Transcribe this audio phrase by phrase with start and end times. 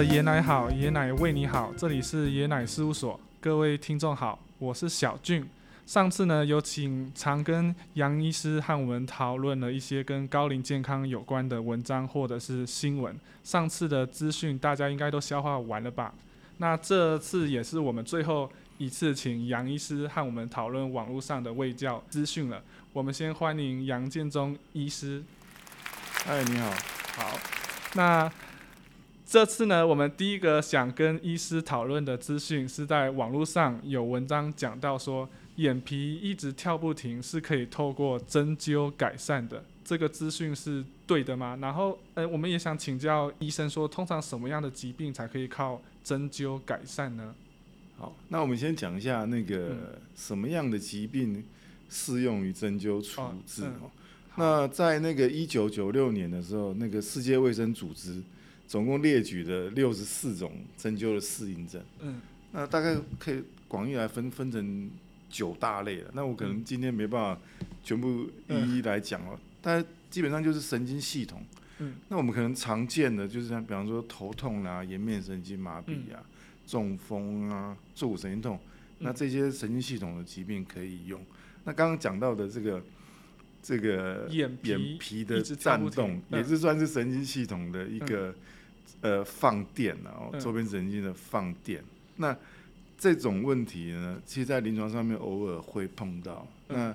[0.00, 5.46] 的爷奶好，爷奶为你好，这里是爷奶事务所，各位听众好，我是小俊。
[5.84, 13.14] 上次呢，有请常跟杨医师和我们讨论了一些跟高龄健康有关的文章或者是新闻。
[13.44, 16.14] 上次的资讯大家应该都消化完了吧？
[16.56, 22.62] 那这次也是我们最后一次请杨医师和我们讨论网络上的卫教资讯了。
[22.94, 25.22] 我们先欢迎杨建中医师。
[26.26, 26.70] 哎，你好。
[27.16, 27.38] 好，
[27.92, 28.32] 那
[29.30, 35.28] 这次呢，我们第一个想跟医师讨论的资讯是在网络上有文章讲到说。
[35.56, 39.62] 眼皮一直跳不停，是可以透过针灸改善的。
[39.84, 41.58] 这个资讯是对的吗？
[41.60, 47.34] 然后，呃，我们也想请教医生说，通常什么样的疾病才可以靠针灸改善呢？
[47.98, 51.44] 好，那我们先讲一下那个什么样的疾病
[51.90, 53.90] 适用于针灸处置哦。
[54.36, 58.22] 那在那个一九九六年的时候，那个世界卫生组织
[58.70, 61.82] 总共列举了六十四种针灸的适应症。
[61.98, 62.20] 嗯，
[62.52, 64.88] 那大概可以广义来分分成。
[65.32, 67.40] 九大类了，那我可能今天没办法
[67.84, 71.40] 全部一一来讲了，但基本上就是神经系统。
[71.78, 76.18] 嗯，那我们可能常见的就是像比方说头痛啊、颜面神经麻痹啊、
[76.66, 78.58] 中风啊、坐骨神经痛，
[78.98, 81.24] 那这些神经系统的疾病可以用。
[81.62, 82.82] 那刚刚讲到的这个
[83.62, 88.34] 这个眼眼皮的颤动，也是算是神经系统的一个
[89.00, 91.82] 呃放电啊，周边神经的放电。
[92.16, 92.36] 那
[92.98, 96.46] 这种问题呢，其实，在临床上面偶尔会碰到。
[96.68, 96.94] 那，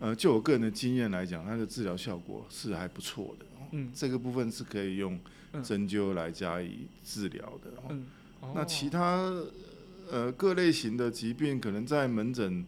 [0.00, 3.46] 呃，就我个人的经验来讲，它的治疗效果是还不错的。
[3.70, 5.18] 嗯，这个部分是可以用
[5.62, 7.70] 针灸来加以治疗的。
[7.90, 8.06] 嗯，
[8.54, 9.32] 那其他
[10.10, 12.64] 呃各类型的疾病，可能在门诊，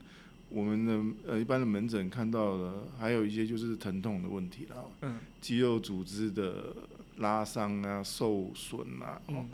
[0.49, 4.77] 我们的呃一般的门诊看到的，还有一些就是疼痛的问题了。
[5.03, 6.75] 嗯，肌肉组织的
[7.19, 9.21] 拉伤啊、受损啊。
[9.27, 9.47] 哦。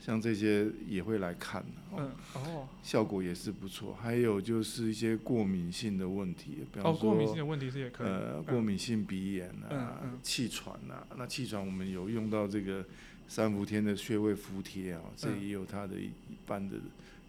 [0.00, 1.64] 像这些也会来看，
[1.96, 3.96] 嗯哦，效果也是不错。
[4.02, 11.06] 还有就是一些过敏性的问题，比方说过敏性的问题是也可以，呃，过敏性鼻炎啊，气喘啊。
[11.16, 12.84] 那气喘我们有用到这个
[13.28, 16.10] 三伏天的穴位敷贴啊，这也有它的一
[16.44, 16.76] 般的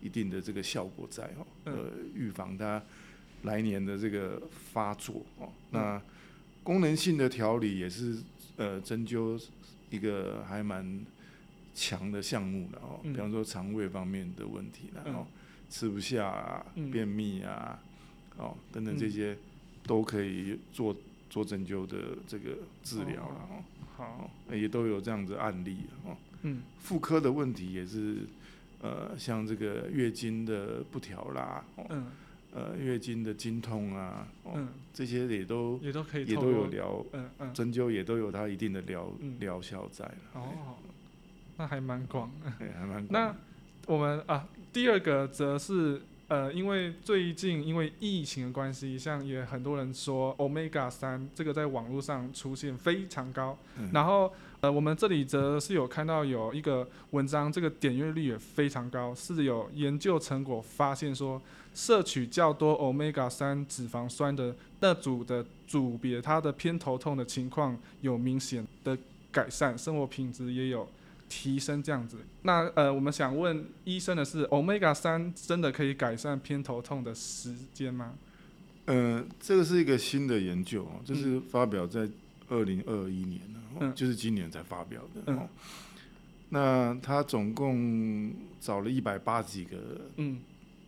[0.01, 2.83] 一定的这个效果在哦，呃，预防它
[3.43, 4.41] 来年的这个
[4.73, 5.49] 发作哦。
[5.71, 6.01] 那
[6.61, 8.17] 功能性的调理也是
[8.57, 9.41] 呃针灸
[9.95, 11.05] 一个还蛮。
[11.77, 15.27] 强的项目了哦，比方说肠胃方面的问题了哦，
[15.69, 17.77] 吃不下啊，便秘啊，
[18.37, 19.37] 哦等等这些
[19.83, 20.95] 都可以做
[21.29, 23.63] 做针灸的这个治疗了哦。
[23.97, 26.15] 好，也都有这样子案例哦。
[26.43, 28.19] 嗯，妇科的问题也是，
[28.81, 32.05] 呃，像这个月经的不调啦，嗯，
[32.55, 39.11] 呃，月经的经痛啊，嗯，这些也都也都可以也都有疗，嗯嗯，针灸也都有它一定的疗
[39.41, 40.77] 疗效在哦。
[41.57, 43.07] 那还蛮广， 还蛮广。
[43.09, 43.35] 那
[43.87, 53.57] 我们啊，第二个则是呃，因为最近因为疫情的关系，像也很多人说 omega 三这个在网络上出现非常高，
[53.91, 54.33] 然后
[54.65, 61.39] 呃，我们这里则是有看到有一个文章，这个点阅率也非常高，是有研究成果发现说，
[61.75, 68.97] 摄取较多 omega 三脂肪酸的那组的组别，它的偏头痛的情况有明显的
[69.31, 70.87] 改善，生活品质也有。
[71.27, 78.13] 提升这样子，那呃，我们想问医生的是，omega 三真的可以改善偏头痛的时间吗？
[78.85, 82.07] 呃，这个是一个新的研究哦，这是发表在
[82.49, 83.41] 二零二一年
[83.79, 85.47] 的，就是今年才发表的哦。
[86.49, 89.77] 那他总共找了一百八十几个，
[90.17, 90.39] 嗯，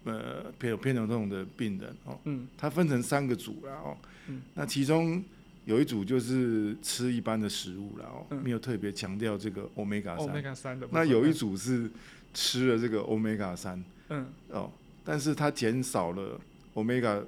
[0.03, 3.97] 呃，偏有偏头痛的病人哦，嗯，他分成三个组了哦，
[4.27, 5.23] 嗯，那其中。
[5.67, 10.79] 有一组就是吃一般的食物然后没有特别强调这个 omega 三。
[10.79, 10.87] 的。
[10.93, 11.91] 那有一组是
[12.33, 14.71] 吃了这个 omega 三，嗯，哦，
[15.03, 16.39] 但是他减少了
[16.73, 17.21] omega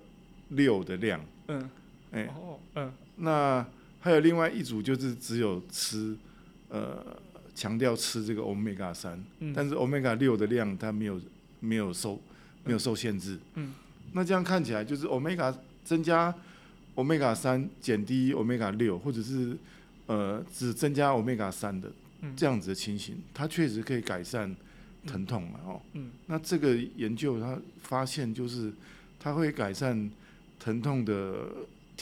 [0.47, 1.19] 六的量，
[1.49, 1.69] 嗯，
[2.11, 3.67] 哎，哦，嗯，那
[3.99, 6.15] 还有另外一组就是只有吃，
[6.69, 7.05] 呃，
[7.53, 9.23] 强调吃这个 omega 三，
[9.53, 11.21] 但是 omega 六的量它没有
[11.59, 12.19] 没有受
[12.63, 13.73] 没有受限制，嗯，
[14.13, 16.33] 那这样看起来就是 omega 增加。
[16.95, 19.55] omega 三减低 omega 六，或者是
[20.07, 21.89] 呃只增加 omega 三的
[22.35, 24.53] 这样子的情形，它确实可以改善
[25.07, 25.61] 疼痛嘛？
[25.65, 28.73] 哦，嗯，那这个研究它发现就是
[29.17, 30.11] 它会改善
[30.59, 31.47] 疼痛的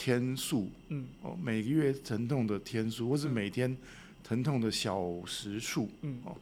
[0.00, 3.76] 天数，嗯，哦，每个月疼痛的天数，或是每天
[4.22, 6.36] 疼痛的小时数，嗯，哦，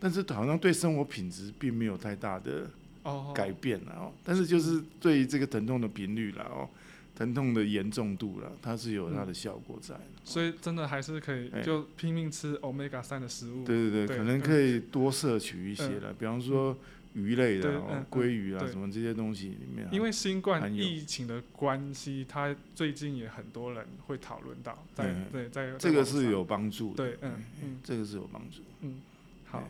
[0.00, 2.68] 但是好像对生活品质并没有太大的
[3.32, 6.68] 改变了哦，但是就是对于这个疼痛的频率了哦。
[7.12, 9.94] 疼痛的严重度了，它是有它的效果在。
[10.24, 13.62] 所以真的还是可以就拼命吃 omega 三的食物。
[13.62, 16.74] 对对对，可能可以多摄取一些了，比方说
[17.14, 17.80] 鱼类的，
[18.10, 19.88] 鲑鱼啊什么这些东西里面。
[19.90, 26.96] 因为新冠疫情的关系，它最近也很多人会讨论到，在对在这个是有帮助的。
[26.96, 28.62] 对，嗯嗯，这个是有帮助。
[28.80, 29.00] 嗯，
[29.46, 29.68] 好。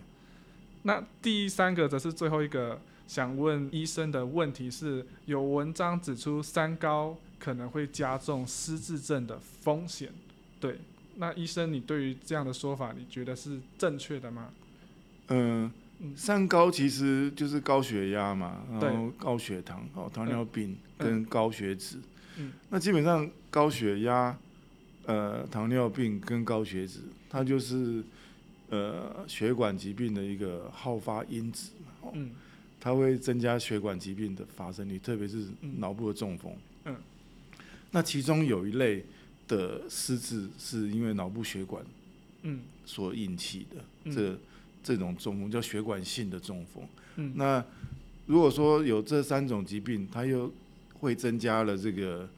[0.82, 10.10] 那第三个则是最后一个想问医生的问题是：有文章指出三高可能会加重失智症的风险。
[10.58, 10.78] 对，
[11.16, 14.50] 那医生，你对于这样的说法，你觉得是正确的吗？
[15.28, 15.70] 嗯，
[16.16, 21.98] 三高其实就是高血压嘛，然后高血糖、哦糖尿病跟高血脂。
[22.36, 24.36] 嗯，那基本上高血压、
[25.06, 28.02] 呃糖尿病跟高血脂，它就是
[28.68, 32.10] 呃血管疾病的一个好发因子嘛。
[32.14, 32.30] 嗯，
[32.80, 35.46] 它会增加血管疾病的发生率，特别是
[35.78, 36.52] 脑部的中风。
[36.84, 36.96] 嗯，
[37.90, 39.04] 那其中有一类。
[39.50, 41.84] 的失智是因为脑部血管，
[42.42, 44.38] 嗯，所引起的这
[44.82, 46.84] 这种中风叫血管性的中风。
[47.16, 47.64] 嗯，那
[48.26, 50.52] 如果说有这三种疾病，它又
[51.00, 52.28] 会增加了这个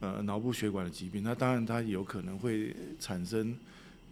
[0.00, 3.56] 呃脑部血管的疾病，那当然它有可能会产生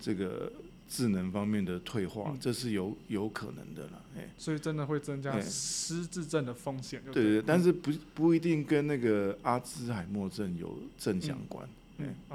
[0.01, 0.53] 这个
[0.89, 4.03] 智能方面的退化，这是有有可能的了。
[4.17, 7.01] 哎，所以真的会增加失智症的风险。
[7.13, 11.69] 对对，但是不不一定跟那个阿兹海默症有正相关。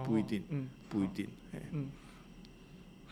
[0.06, 1.25] 不一定，嗯，不一定，
[1.71, 1.88] 嗯，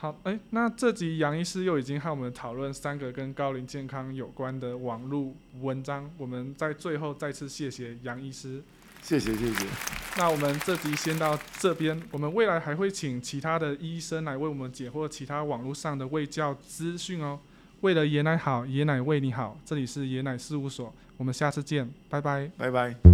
[0.04, 8.62] 好，哎，那这集杨医师又已经和我们讨论三个跟高龄健康有关的网络文章，我们在最后再次谢谢杨医师，
[9.02, 9.66] 谢谢谢谢。
[10.18, 17.40] 那我们这集先到这边，我们未来还会请其他的医生来为我们解惑其他网络上的卫教资讯哦。
[17.80, 23.12] 为了爷奶好，爷奶为你好，这里是爷奶事务所，我们下次见，拜拜，拜拜。